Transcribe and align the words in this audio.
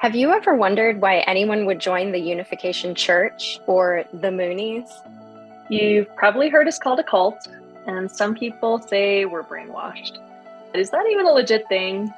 Have 0.00 0.16
you 0.16 0.32
ever 0.32 0.54
wondered 0.54 1.02
why 1.02 1.18
anyone 1.26 1.66
would 1.66 1.78
join 1.78 2.10
the 2.10 2.18
Unification 2.18 2.94
Church 2.94 3.60
or 3.66 4.04
the 4.14 4.28
Moonies? 4.28 4.88
You've 5.68 6.16
probably 6.16 6.48
heard 6.48 6.66
us 6.66 6.78
called 6.78 7.00
a 7.00 7.02
cult, 7.02 7.46
and 7.86 8.10
some 8.10 8.34
people 8.34 8.78
say 8.78 9.26
we're 9.26 9.42
brainwashed. 9.42 10.16
Is 10.72 10.88
that 10.88 11.04
even 11.10 11.26
a 11.26 11.30
legit 11.32 11.68
thing? 11.68 12.10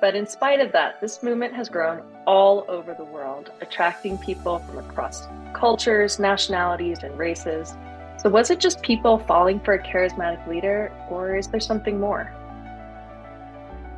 But 0.00 0.14
in 0.14 0.26
spite 0.26 0.60
of 0.60 0.72
that, 0.72 0.98
this 1.02 1.22
movement 1.22 1.52
has 1.52 1.68
grown 1.68 2.00
all 2.26 2.64
over 2.68 2.94
the 2.94 3.04
world, 3.04 3.52
attracting 3.60 4.16
people 4.16 4.60
from 4.60 4.78
across 4.78 5.28
cultures, 5.52 6.18
nationalities, 6.18 7.02
and 7.02 7.18
races. 7.18 7.74
So, 8.16 8.30
was 8.30 8.50
it 8.50 8.60
just 8.60 8.80
people 8.80 9.18
falling 9.18 9.60
for 9.60 9.74
a 9.74 9.82
charismatic 9.82 10.48
leader, 10.48 10.90
or 11.10 11.36
is 11.36 11.48
there 11.48 11.60
something 11.60 12.00
more? 12.00 12.32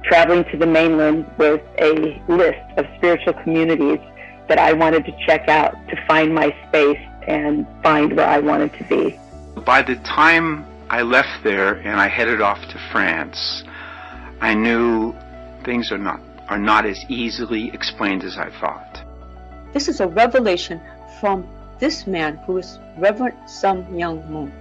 Traveling 0.06 0.44
to 0.50 0.56
the 0.56 0.66
mainland 0.66 1.26
with 1.36 1.62
a 1.78 2.22
list 2.28 2.78
of 2.78 2.86
spiritual 2.96 3.32
communities 3.34 3.98
that 4.48 4.58
I 4.58 4.72
wanted 4.72 5.04
to 5.06 5.12
check 5.26 5.48
out 5.48 5.74
to 5.88 5.96
find 6.06 6.34
my 6.34 6.54
space 6.68 7.00
and 7.26 7.66
find 7.82 8.16
where 8.16 8.28
I 8.28 8.38
wanted 8.38 8.72
to 8.74 8.84
be. 8.84 9.18
By 9.64 9.82
the 9.82 9.96
time 9.96 10.64
I 10.90 11.02
left 11.02 11.42
there 11.42 11.74
and 11.74 12.00
I 12.00 12.06
headed 12.06 12.40
off 12.40 12.60
to 12.68 12.78
France, 12.92 13.64
I 14.40 14.54
knew 14.54 15.14
things 15.64 15.90
are 15.90 15.98
not 15.98 16.20
are 16.48 16.58
not 16.58 16.86
as 16.86 17.04
easily 17.08 17.70
explained 17.74 18.22
as 18.22 18.38
I 18.38 18.50
thought. 18.60 19.02
This 19.72 19.88
is 19.88 19.98
a 19.98 20.06
revelation 20.06 20.80
from 21.20 21.44
this 21.80 22.06
man 22.06 22.36
who 22.46 22.58
is 22.58 22.78
Reverend 22.96 23.36
Sun 23.50 23.86
Myung 23.86 24.28
Moon. 24.28 24.52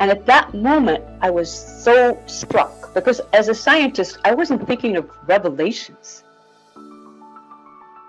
And 0.00 0.10
at 0.10 0.26
that 0.26 0.54
moment, 0.54 1.04
I 1.20 1.30
was 1.30 1.50
so 1.82 2.20
struck 2.26 2.94
because 2.94 3.20
as 3.32 3.48
a 3.48 3.54
scientist, 3.54 4.18
I 4.24 4.34
wasn't 4.34 4.66
thinking 4.66 4.96
of 4.96 5.10
revelations. 5.26 6.24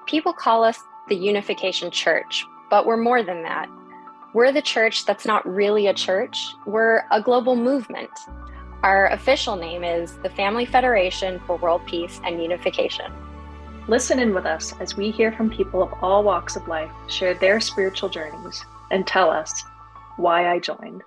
People 0.07 0.33
call 0.33 0.63
us 0.63 0.79
the 1.09 1.15
Unification 1.15 1.91
Church, 1.91 2.45
but 2.69 2.85
we're 2.85 2.97
more 2.97 3.23
than 3.23 3.43
that. 3.43 3.67
We're 4.33 4.51
the 4.51 4.61
church 4.61 5.05
that's 5.05 5.25
not 5.25 5.47
really 5.47 5.87
a 5.87 5.93
church, 5.93 6.37
we're 6.65 7.03
a 7.11 7.21
global 7.21 7.55
movement. 7.55 8.09
Our 8.81 9.07
official 9.11 9.55
name 9.55 9.83
is 9.83 10.17
the 10.23 10.29
Family 10.29 10.65
Federation 10.65 11.39
for 11.45 11.55
World 11.57 11.85
Peace 11.85 12.19
and 12.25 12.41
Unification. 12.41 13.11
Listen 13.87 14.17
in 14.19 14.33
with 14.33 14.45
us 14.45 14.73
as 14.79 14.97
we 14.97 15.11
hear 15.11 15.31
from 15.31 15.49
people 15.49 15.83
of 15.83 15.93
all 16.01 16.23
walks 16.23 16.55
of 16.55 16.67
life 16.67 16.91
share 17.07 17.33
their 17.33 17.59
spiritual 17.59 18.09
journeys 18.09 18.65
and 18.91 19.05
tell 19.05 19.29
us 19.29 19.63
why 20.17 20.51
I 20.51 20.59
joined. 20.59 21.03